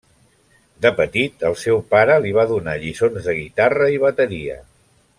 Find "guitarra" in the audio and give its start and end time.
3.45-3.95